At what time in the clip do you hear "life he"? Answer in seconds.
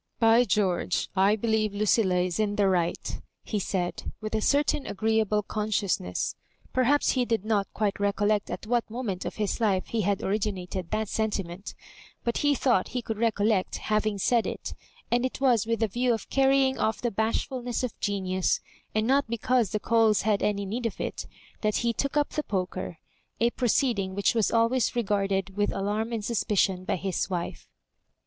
9.61-10.01